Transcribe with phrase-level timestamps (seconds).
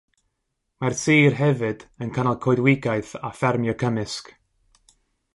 [0.83, 4.33] Mae'r sir hefyd yn cynnal coedwigaeth a ffermio cymysg.